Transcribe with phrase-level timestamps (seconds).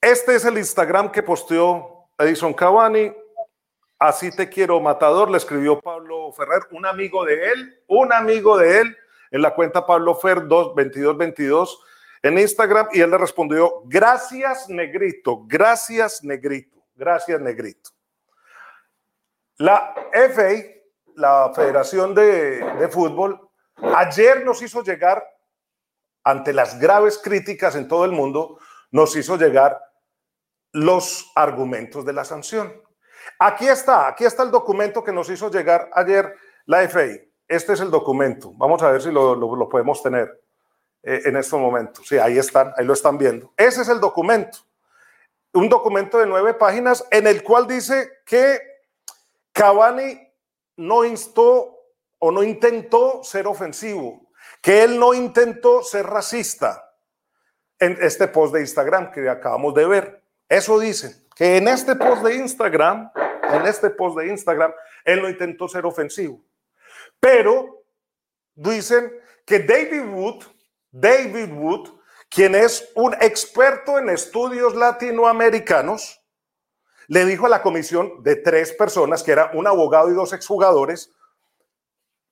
[0.00, 3.12] Este es el Instagram que posteó Edison Cavani.
[3.98, 8.80] Así te quiero, matador, le escribió Pablo Ferrer, un amigo de él, un amigo de
[8.80, 8.96] él,
[9.32, 11.82] en la cuenta Pablo Fer 2222
[12.22, 17.90] en Instagram, y él le respondió, gracias, negrito, gracias, negrito, gracias, negrito.
[19.56, 20.62] La FA,
[21.16, 23.48] la Federación de, de Fútbol,
[23.96, 25.24] ayer nos hizo llegar,
[26.22, 28.58] ante las graves críticas en todo el mundo,
[28.90, 29.87] nos hizo llegar
[30.72, 32.72] los argumentos de la sanción.
[33.38, 36.34] Aquí está, aquí está el documento que nos hizo llegar ayer
[36.66, 37.28] la FAI.
[37.46, 38.52] Este es el documento.
[38.54, 40.42] Vamos a ver si lo, podemos tener
[41.02, 42.02] eh, en este momento.
[42.04, 43.52] Sí, ahí están, ahí lo están viendo.
[43.56, 44.58] Ese es el documento.
[45.54, 48.60] Un documento de nueve páginas en el cual dice que
[49.52, 50.20] Cavani
[50.76, 51.78] no instó
[52.18, 56.94] o no intentó ser ofensivo, que él no intentó ser racista
[57.78, 60.17] en este post de Instagram que acabamos de ver.
[60.48, 63.12] Eso dicen, que en este post de Instagram,
[63.52, 64.72] en este post de Instagram,
[65.04, 66.42] él no intentó ser ofensivo.
[67.20, 67.84] Pero
[68.54, 69.12] dicen
[69.44, 70.44] que David Wood,
[70.90, 71.90] David Wood,
[72.28, 76.20] quien es un experto en estudios latinoamericanos,
[77.06, 81.10] le dijo a la comisión de tres personas, que era un abogado y dos exjugadores,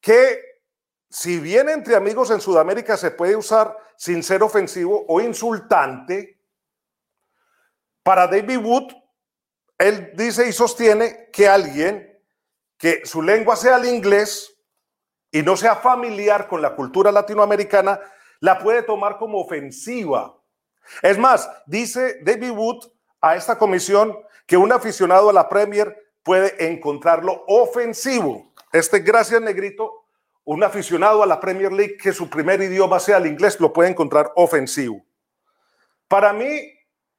[0.00, 0.40] que
[1.08, 6.35] si bien entre amigos en Sudamérica se puede usar sin ser ofensivo o insultante,
[8.06, 8.92] para David Wood,
[9.78, 12.16] él dice y sostiene que alguien
[12.78, 14.56] que su lengua sea el inglés
[15.32, 17.98] y no sea familiar con la cultura latinoamericana,
[18.38, 20.40] la puede tomar como ofensiva.
[21.02, 22.84] Es más, dice David Wood
[23.20, 28.54] a esta comisión que un aficionado a la Premier puede encontrarlo ofensivo.
[28.72, 30.06] Este gracias negrito,
[30.44, 33.90] un aficionado a la Premier League que su primer idioma sea el inglés, lo puede
[33.90, 35.04] encontrar ofensivo.
[36.06, 36.75] Para mí,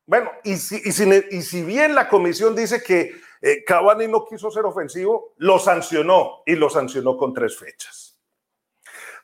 [0.07, 4.65] bueno, y si, y si, bien la comisión dice que eh, Cavani no quiso ser
[4.65, 8.17] ofensivo, lo sancionó y lo sancionó con tres fechas.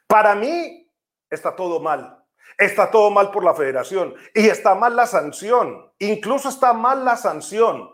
[0.06, 0.92] Para mí
[1.30, 2.20] está todo mal.
[2.58, 5.90] Está todo mal por la federación y está mal la sanción.
[6.00, 7.90] Incluso está mal la sanción,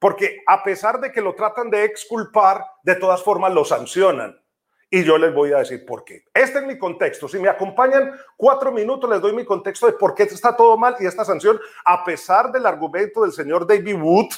[0.00, 4.41] porque a pesar de que lo tratan de exculpar, de todas formas lo sancionan.
[4.94, 6.26] Y yo les voy a decir por qué.
[6.34, 7.26] Este es mi contexto.
[7.26, 10.96] Si me acompañan cuatro minutos, les doy mi contexto de por qué está todo mal
[11.00, 14.34] y esta sanción, a pesar del argumento del señor David Wood,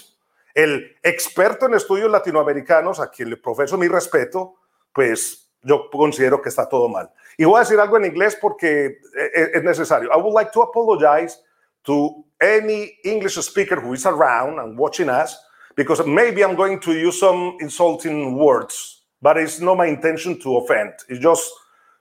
[0.55, 4.55] el experto en estudios latinoamericanos, a quien le profeso mi respeto,
[4.93, 7.11] pues yo considero que está todo mal.
[7.37, 9.01] Y voy a decir algo en inglés porque eh,
[9.35, 10.09] eh, es necesario.
[10.17, 11.37] I would like to apologize
[11.83, 15.37] to any English speaker who is around and watching us,
[15.75, 19.04] because maybe I'm going to use some insulting words.
[19.25, 20.93] But it's not my intention to offend.
[21.09, 21.51] It's just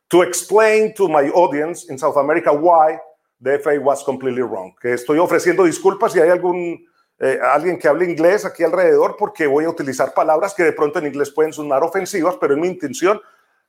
[0.09, 2.99] to explain to my audience in South America why
[3.39, 4.75] the FA was completely wrong.
[4.81, 6.85] Que estoy ofreciendo disculpas si hay algún
[7.19, 10.99] eh, alguien que hable inglés aquí alrededor porque voy a utilizar palabras que de pronto
[10.99, 13.21] en inglés pueden sonar ofensivas, pero es mi intención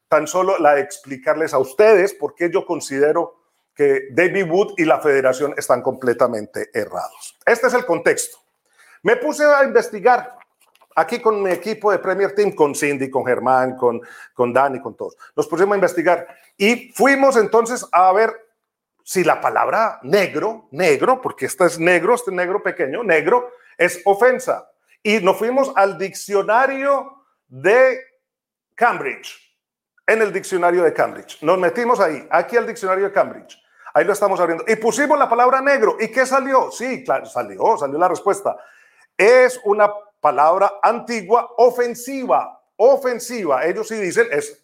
[0.09, 3.37] tan solo la de explicarles a ustedes por qué yo considero
[3.73, 7.39] que David Wood y la federación están completamente errados.
[7.47, 8.37] Este es el contexto.
[9.05, 10.39] Me puse a investigar
[10.95, 14.01] Aquí con mi equipo de Premier Team, con Cindy, con Germán, con,
[14.33, 15.17] con Dani, con todos.
[15.35, 18.33] Nos pusimos a investigar y fuimos entonces a ver
[19.03, 24.71] si la palabra negro, negro, porque este es negro, este negro pequeño, negro, es ofensa.
[25.03, 28.01] Y nos fuimos al diccionario de
[28.75, 29.39] Cambridge,
[30.07, 31.43] en el diccionario de Cambridge.
[31.43, 33.63] Nos metimos ahí, aquí al diccionario de Cambridge.
[33.93, 34.65] Ahí lo estamos abriendo.
[34.67, 35.97] Y pusimos la palabra negro.
[36.01, 36.71] ¿Y qué salió?
[36.73, 38.57] Sí, claro, salió, salió la respuesta.
[39.17, 39.89] Es una
[40.25, 43.67] palabra antigua ofensiva, ofensiva.
[43.67, 44.59] Ellos sí dicen, es,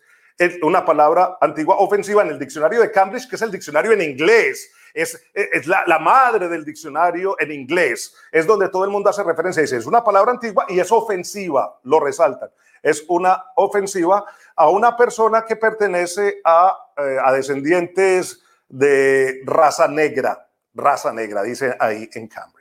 [0.62, 4.72] una palabra antigua ofensiva en el diccionario de Cambridge, que es el diccionario en inglés.
[4.94, 8.15] Es, es la, madre del diccionario en inglés.
[8.32, 9.60] Es donde todo el mundo hace referencia.
[9.60, 12.48] Dice, es una palabra antigua y es ofensiva, lo resaltan.
[12.82, 14.25] Es una ofensiva
[14.56, 21.77] a una persona que pertenece a, eh, a descendientes de raza negra, raza negra, dice
[21.78, 22.59] ahí en Cambridge.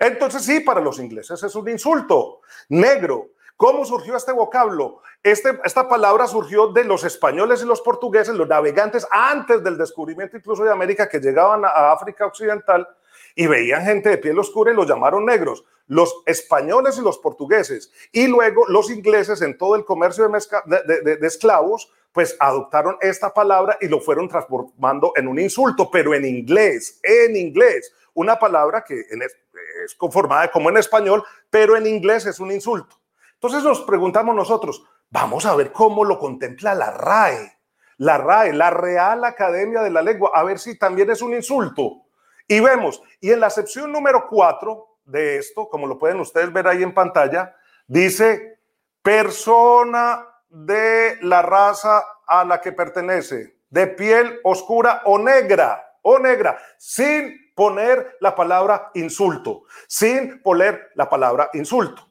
[0.00, 2.40] Entonces sí, para los ingleses es un insulto.
[2.68, 3.30] Negro.
[3.56, 5.00] ¿Cómo surgió este vocablo?
[5.22, 10.36] Este, esta palabra surgió de los españoles y los portugueses, los navegantes, antes del descubrimiento
[10.36, 12.88] incluso de América, que llegaban a África Occidental
[13.36, 15.64] y veían gente de piel oscura y los llamaron negros.
[15.86, 17.92] Los españoles y los portugueses.
[18.10, 23.76] Y luego los ingleses en todo el comercio de, de esclavos, pues adoptaron esta palabra
[23.80, 27.92] y lo fueron transformando en un insulto, pero en inglés, en inglés.
[28.14, 29.00] Una palabra que
[29.84, 33.00] es conformada como en español, pero en inglés es un insulto.
[33.32, 37.58] Entonces nos preguntamos nosotros, vamos a ver cómo lo contempla la RAE,
[37.96, 42.02] la RAE, la Real Academia de la Lengua, a ver si también es un insulto.
[42.46, 46.68] Y vemos, y en la sección número 4 de esto, como lo pueden ustedes ver
[46.68, 47.56] ahí en pantalla,
[47.88, 48.60] dice
[49.02, 56.58] persona de la raza a la que pertenece, de piel oscura o negra, o negra,
[56.78, 62.08] sin poner la palabra insulto, sin poner la palabra insulto.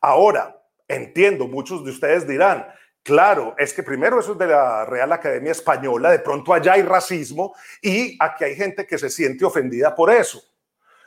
[0.00, 2.66] Ahora, entiendo, muchos de ustedes dirán,
[3.04, 6.80] Claro, es que primero eso es de la Real Academia Española, de pronto allá hay
[6.80, 10.42] racismo y aquí hay gente que se siente ofendida por eso.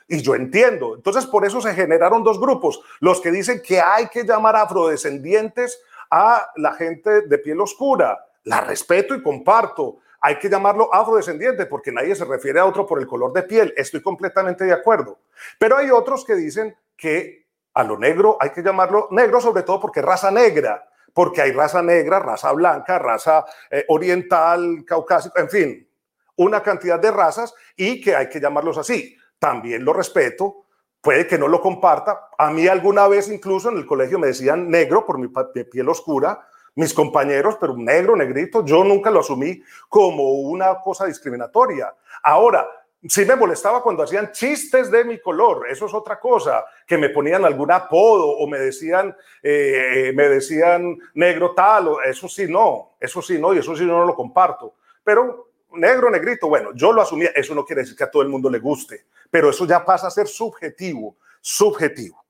[0.06, 0.94] Y yo entiendo.
[0.94, 2.80] Entonces, por eso se generaron dos grupos.
[3.00, 8.24] Los que dicen que hay que llamar afrodescendientes a la gente de piel oscura.
[8.44, 9.98] La respeto y comparto.
[10.20, 13.72] Hay que llamarlo afrodescendiente porque nadie se refiere a otro por el color de piel.
[13.76, 15.20] Estoy completamente de acuerdo.
[15.58, 19.80] Pero hay otros que dicen que a lo negro hay que llamarlo negro, sobre todo
[19.80, 20.88] porque raza negra
[21.18, 25.88] porque hay raza negra, raza blanca, raza eh, oriental, caucásica, en fin,
[26.36, 29.16] una cantidad de razas y que hay que llamarlos así.
[29.36, 30.66] También lo respeto,
[31.00, 32.28] puede que no lo comparta.
[32.36, 35.28] A mí alguna vez incluso en el colegio me decían negro por mi
[35.64, 41.92] piel oscura, mis compañeros, pero negro, negrito, yo nunca lo asumí como una cosa discriminatoria.
[42.22, 42.68] Ahora,
[43.06, 47.10] sí me molestaba cuando hacían chistes de mi color, eso es otra cosa, que me
[47.10, 53.22] ponían algún apodo o me decían, eh, me decían negro tal, eso sí no, eso
[53.22, 54.74] sí no, y eso sí no lo comparto.
[55.04, 58.28] Pero negro, negrito, bueno, yo lo asumía, eso no quiere decir que a todo el
[58.28, 62.24] mundo le guste, pero eso ya pasa a ser subjetivo, subjetivo.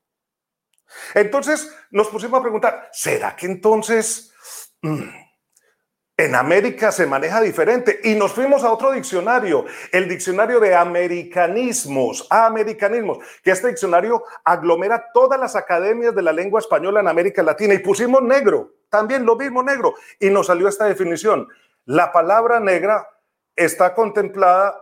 [1.15, 4.33] Entonces nos pusimos a preguntar, ¿será que entonces...
[4.83, 5.29] Mm,
[6.19, 12.27] en América se maneja diferente y nos fuimos a otro diccionario, el diccionario de americanismos,
[12.29, 17.73] americanismos, que este diccionario aglomera todas las academias de la lengua española en América Latina
[17.73, 21.47] y pusimos negro, también lo mismo negro, y nos salió esta definición.
[21.85, 23.09] La palabra negra
[23.55, 24.77] está contemplada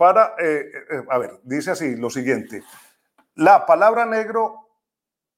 [0.00, 2.64] para, eh, eh, a ver, dice así lo siguiente,
[3.34, 4.66] la palabra negro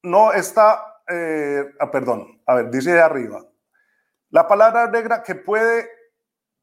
[0.05, 3.45] no está, eh, ah, perdón, a ver, dice de arriba,
[4.31, 5.91] la palabra negra que puede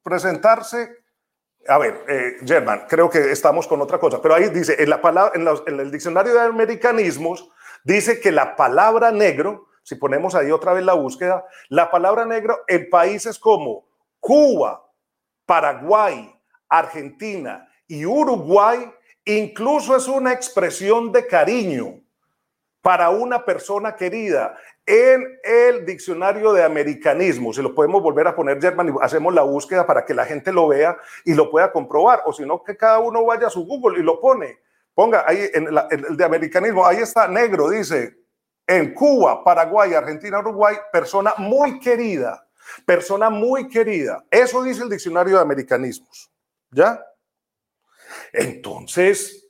[0.01, 0.95] presentarse,
[1.67, 5.01] a ver, eh, German, creo que estamos con otra cosa, pero ahí dice, en, la
[5.01, 7.49] palabra, en, el diccionario de americanismos,
[7.83, 12.63] dice que la palabra negro, si ponemos ahí otra vez la búsqueda, la palabra negro
[12.65, 13.89] en países como
[14.21, 14.89] Cuba,
[15.45, 16.33] Paraguay,
[16.69, 18.89] Argentina y Uruguay,
[19.25, 21.99] incluso es una expresión de cariño
[22.81, 24.55] para una persona querida
[24.85, 27.51] en el diccionario de americanismo.
[27.51, 30.67] Si lo podemos volver a poner, German, hacemos la búsqueda para que la gente lo
[30.67, 33.99] vea y lo pueda comprobar, o si no, que cada uno vaya a su Google
[33.99, 34.59] y lo pone.
[34.93, 38.17] Ponga ahí en, el de americanismo, ahí está negro, dice,
[38.67, 42.47] en Cuba, Paraguay, Argentina, Uruguay, persona muy querida,
[42.85, 44.23] persona muy querida.
[44.29, 46.31] Eso dice el diccionario de americanismos.
[46.71, 47.03] ¿Ya?
[48.33, 49.49] Entonces,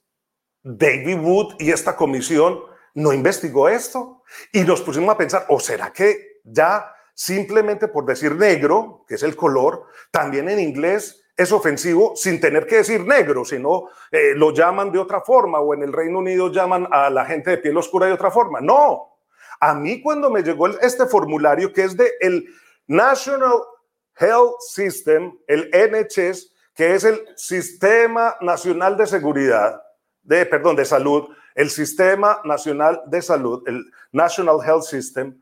[0.61, 2.59] David Wood y esta comisión
[2.93, 8.35] no investigó esto y nos pusimos a pensar, ¿o será que ya simplemente por decir
[8.35, 13.45] negro, que es el color, también en inglés es ofensivo sin tener que decir negro,
[13.45, 17.25] sino eh, lo llaman de otra forma o en el Reino Unido llaman a la
[17.25, 18.59] gente de piel oscura de otra forma?
[18.61, 19.17] No.
[19.59, 22.45] A mí cuando me llegó este formulario que es de el
[22.87, 23.63] National
[24.17, 29.83] Health System, el NHS, que es el Sistema Nacional de Seguridad,
[30.23, 35.41] de, perdón, de Salud, el Sistema Nacional de Salud, el National Health System,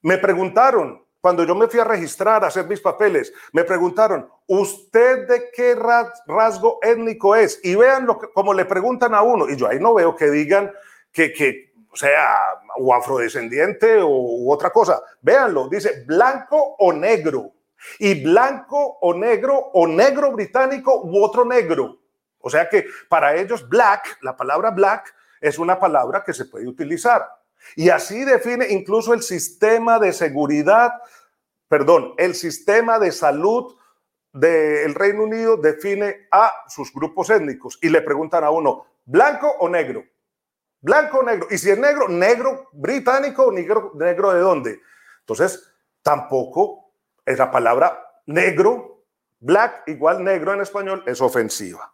[0.00, 5.28] me preguntaron, cuando yo me fui a registrar, a hacer mis papeles, me preguntaron, ¿usted
[5.28, 5.74] de qué
[6.26, 7.60] rasgo étnico es?
[7.62, 10.30] Y vean lo que, como le preguntan a uno, y yo ahí no veo que
[10.30, 10.72] digan
[11.12, 12.34] que, que sea,
[12.78, 15.02] o afrodescendiente o otra cosa.
[15.20, 17.52] Véanlo, dice blanco o negro.
[17.98, 21.98] Y blanco o negro o negro británico u otro negro.
[22.40, 26.66] O sea que para ellos black, la palabra black, es una palabra que se puede
[26.66, 27.28] utilizar.
[27.76, 30.92] Y así define incluso el sistema de seguridad,
[31.68, 33.76] perdón, el sistema de salud
[34.32, 39.68] del Reino Unido define a sus grupos étnicos y le preguntan a uno, ¿blanco o
[39.68, 40.04] negro?
[40.80, 41.48] Blanco o negro.
[41.50, 44.80] Y si es negro, negro británico o negro, negro de dónde.
[45.20, 46.87] Entonces, tampoco
[47.28, 49.04] es la palabra negro,
[49.40, 51.92] black igual negro en español, es ofensiva.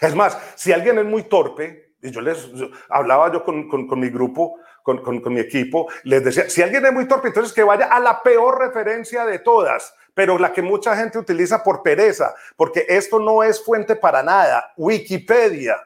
[0.00, 2.48] Es más, si alguien es muy torpe, y yo les
[2.88, 7.06] hablaba yo con, mi grupo, con, con, mi equipo, les decía, si alguien es muy
[7.06, 11.18] torpe, entonces que vaya a la peor referencia de todas, pero la que mucha gente
[11.18, 15.76] utiliza por pereza, porque esto no es fuente para nada, Wikipedia.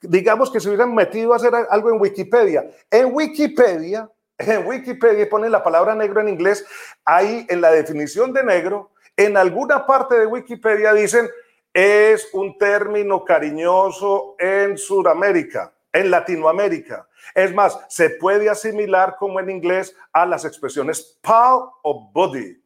[0.00, 2.70] Digamos que se hubieran metido a hacer algo en Wikipedia.
[2.90, 6.64] En Wikipedia, en Wikipedia ponen la palabra negro en inglés,
[7.04, 11.28] ahí en la definición de negro, en alguna parte de Wikipedia dicen
[11.72, 17.06] es un término cariñoso en Sudamérica, en Latinoamérica.
[17.34, 22.62] Es más, se puede asimilar como en inglés a las expresiones pal o body.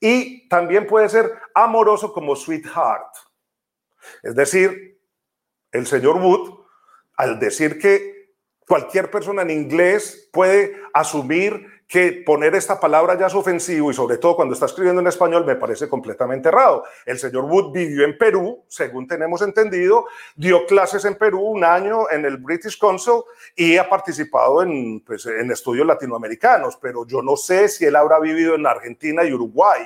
[0.00, 3.16] Y también puede ser amoroso como sweetheart.
[4.22, 4.98] Es decir,
[5.72, 6.58] el señor Wood,
[7.18, 8.15] al decir que
[8.66, 14.18] cualquier persona en inglés puede asumir que poner esta palabra ya es ofensivo y sobre
[14.18, 16.82] todo cuando está escribiendo en español me parece completamente errado.
[17.04, 22.10] El señor Wood vivió en Perú, según tenemos entendido, dio clases en Perú un año
[22.10, 23.22] en el British Council
[23.54, 28.18] y ha participado en, pues, en estudios latinoamericanos, pero yo no sé si él habrá
[28.18, 29.82] vivido en Argentina y Uruguay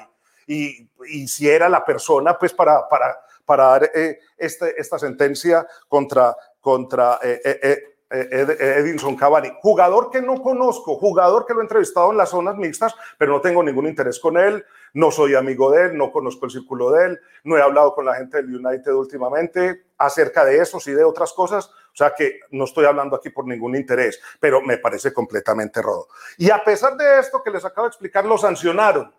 [0.46, 5.66] y, y si era la persona pues para, para, para dar eh, este, esta sentencia
[5.86, 12.10] contra, contra eh, eh, Edinson Cavani, jugador que no conozco, jugador que lo he entrevistado
[12.10, 14.64] en las zonas mixtas, pero no tengo ningún interés con él,
[14.94, 18.04] no soy amigo de él, no conozco el círculo de él, no he hablado con
[18.04, 22.40] la gente del United últimamente acerca de eso y de otras cosas, o sea que
[22.50, 26.08] no estoy hablando aquí por ningún interés, pero me parece completamente rodo.
[26.36, 29.14] Y a pesar de esto que les acabo de explicar, lo sancionaron,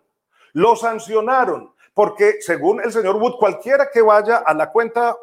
[0.52, 5.16] lo sancionaron, porque según el señor Wood, cualquiera que vaya a la cuenta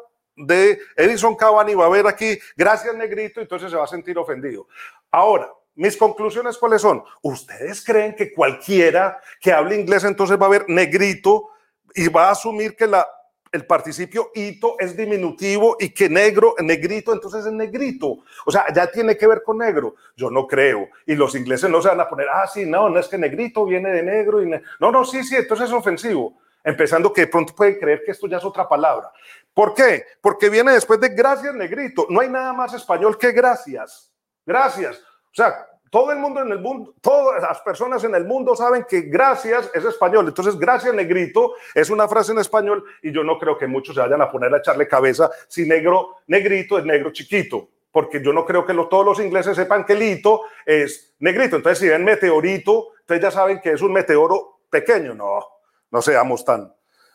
[0.46, 4.68] de Edison Cavani va a ver aquí, gracias negrito, entonces se va a sentir ofendido.
[5.10, 7.02] Ahora, mis conclusiones cuáles son?
[7.22, 11.50] ¿Ustedes creen que cualquiera que hable inglés entonces va a ver negrito
[11.94, 13.06] y va a asumir que la,
[13.52, 18.18] el participio hito es diminutivo y que negro, negrito, entonces es negrito?
[18.46, 19.94] O sea, ya tiene que ver con negro.
[20.16, 20.88] Yo no creo.
[21.06, 23.64] Y los ingleses no se van a poner, ah, sí, no, no es que negrito
[23.64, 24.42] viene de negro.
[24.42, 28.10] Y no, no, sí, sí, entonces es ofensivo empezando que de pronto pueden creer que
[28.12, 29.10] esto ya es otra palabra.
[29.54, 30.04] ¿Por qué?
[30.20, 32.06] Porque viene después de gracias, negrito.
[32.08, 34.12] No hay nada más español que gracias.
[34.46, 34.98] Gracias.
[34.98, 38.86] O sea, todo el mundo en el mundo, todas las personas en el mundo saben
[38.88, 40.28] que gracias es español.
[40.28, 44.00] Entonces, gracias, negrito, es una frase en español y yo no creo que muchos se
[44.00, 47.68] vayan a poner a echarle cabeza si negro, negrito es negro chiquito.
[47.90, 51.56] Porque yo no creo que todos los ingleses sepan que lito es negrito.
[51.56, 55.12] Entonces, si ven meteorito, ustedes ya saben que es un meteoro pequeño.
[55.12, 55.44] No,
[55.90, 56.72] no seamos tan,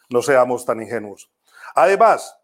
[0.10, 1.32] no seamos tan ingenuos.
[1.76, 2.36] Además,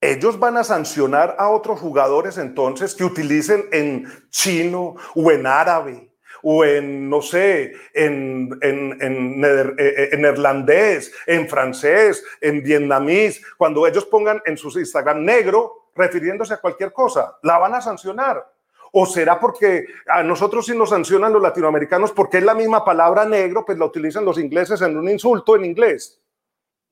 [0.00, 6.10] ellos van a sancionar a otros jugadores entonces que utilicen en chino o en árabe
[6.42, 13.42] o en, no sé, en, en, en, eh, eh, en, neerlandés, en francés, en vietnamís,
[13.56, 18.46] cuando ellos pongan en sus Instagram negro, refiriéndose a cualquier cosa, la van a sancionar.
[18.92, 23.24] ¿O será porque a nosotros sí nos sancionan los latinoamericanos porque es la misma palabra
[23.24, 26.20] negro, pues la utilizan los ingleses en un insulto en inglés?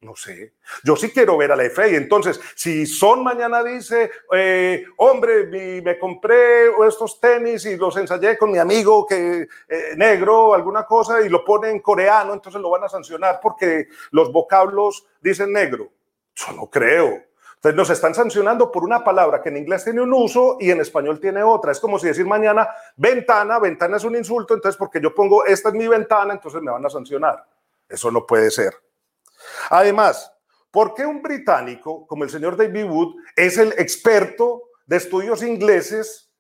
[0.03, 0.55] No sé.
[0.83, 1.87] Yo sí quiero ver a la FA.
[1.87, 5.47] Entonces, si Son mañana dice, eh, hombre,
[5.81, 11.21] me compré estos tenis y los ensayé con mi amigo que eh, negro, alguna cosa,
[11.23, 15.89] y lo pone en coreano, entonces lo van a sancionar porque los vocablos dicen negro.
[16.35, 17.23] Yo no creo.
[17.55, 20.81] Entonces nos están sancionando por una palabra que en inglés tiene un uso y en
[20.81, 21.71] español tiene otra.
[21.71, 25.69] Es como si decir mañana ventana, ventana es un insulto, entonces porque yo pongo esta
[25.69, 27.47] es mi ventana, entonces me van a sancionar.
[27.89, 28.75] Eso no puede ser.
[29.71, 30.33] Además,
[30.71, 36.31] ¿por qué un británico como el señor David Wood es el experto de estudios ingleses,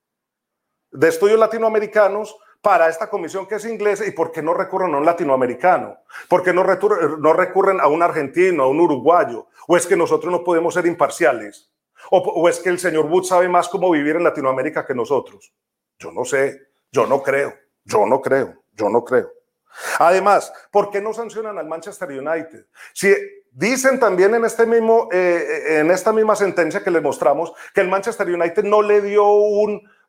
[0.90, 4.98] de estudios latinoamericanos, para esta comisión que es inglesa y por qué no recurren a
[4.98, 5.98] un latinoamericano?
[6.28, 9.48] ¿Por qué no, recurren a un argentino, a un uruguayo?
[9.66, 11.70] ¿O es que nosotros no podemos ser imparciales?
[12.10, 15.52] ¿O, ¿O, es que el señor Wood sabe más cómo vivir en Latinoamérica que nosotros?
[15.98, 17.52] Yo no sé, yo no creo,
[17.84, 19.30] yo no creo, yo no creo.
[19.98, 22.66] Además, ¿por qué no sancionan al Manchester United?
[22.92, 23.14] Si
[23.50, 27.88] dicen también en, este mismo, eh, en esta misma sentencia que les mostramos que el
[27.88, 29.24] Manchester United no le dio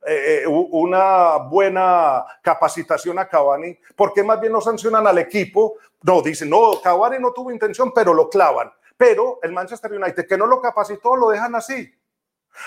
[0.06, 5.76] eh, eh, una buena capacitación a Cavani, ¿por qué más bien no sancionan al equipo?
[6.02, 8.72] No, dicen, no, Cavani no tuvo intención, pero lo clavan.
[8.98, 11.94] Pero el Manchester United, que no lo capacitó, lo dejan así.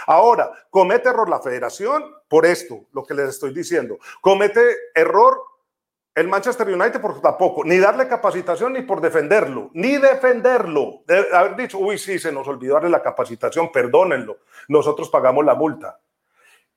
[0.06, 3.98] Ahora, comete error la federación por esto, lo que les estoy diciendo.
[4.20, 5.40] Comete error
[6.16, 11.02] el Manchester United por tampoco, ni darle capacitación ni por defenderlo, ni defenderlo.
[11.06, 15.54] De haber dicho, uy, sí, se nos olvidó darle la capacitación, perdónenlo, nosotros pagamos la
[15.54, 16.00] multa.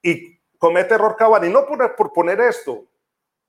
[0.01, 2.83] Y comete error Cavani, no por, por poner esto,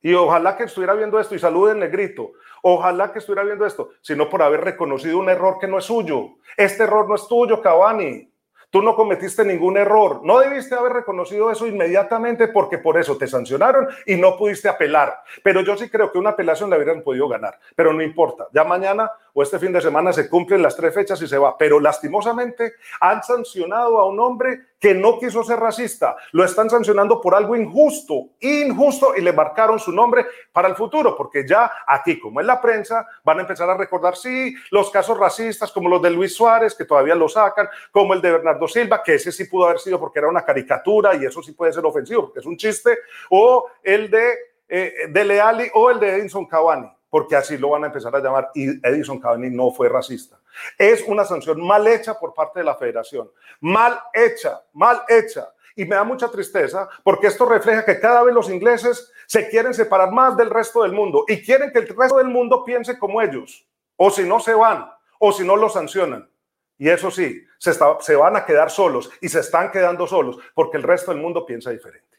[0.00, 3.90] y ojalá que estuviera viendo esto y salude el negrito, ojalá que estuviera viendo esto,
[4.00, 6.36] sino por haber reconocido un error que no es suyo.
[6.56, 8.29] Este error no es tuyo, Cavani.
[8.70, 10.20] Tú no cometiste ningún error.
[10.22, 15.22] No debiste haber reconocido eso inmediatamente porque por eso te sancionaron y no pudiste apelar.
[15.42, 17.58] Pero yo sí creo que una apelación la hubieran podido ganar.
[17.74, 18.46] Pero no importa.
[18.52, 21.56] Ya mañana o este fin de semana se cumplen las tres fechas y se va.
[21.56, 26.16] Pero lastimosamente han sancionado a un hombre que no quiso ser racista.
[26.32, 31.14] Lo están sancionando por algo injusto, injusto, y le marcaron su nombre para el futuro,
[31.14, 35.18] porque ya aquí, como en la prensa, van a empezar a recordar, sí, los casos
[35.18, 39.02] racistas como los de Luis Suárez, que todavía lo sacan, como el de Bernardo Silva,
[39.02, 41.84] que ese sí pudo haber sido porque era una caricatura y eso sí puede ser
[41.84, 44.34] ofensivo, porque es un chiste, o el de,
[44.66, 48.20] eh, de Leali o el de Edinson Cavani porque así lo van a empezar a
[48.20, 50.38] llamar, y Edison Cavani no fue racista.
[50.78, 55.52] Es una sanción mal hecha por parte de la federación, mal hecha, mal hecha.
[55.76, 59.72] Y me da mucha tristeza porque esto refleja que cada vez los ingleses se quieren
[59.72, 63.20] separar más del resto del mundo y quieren que el resto del mundo piense como
[63.22, 66.28] ellos, o si no se van, o si no lo sancionan.
[66.76, 70.82] Y eso sí, se van a quedar solos y se están quedando solos porque el
[70.82, 72.18] resto del mundo piensa diferente.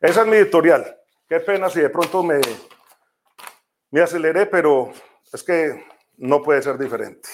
[0.00, 0.96] Esa es mi editorial.
[1.28, 2.40] Qué pena si de pronto me,
[3.96, 4.92] me aceleré, pero
[5.32, 5.86] es que
[6.18, 7.30] no puede ser diferente.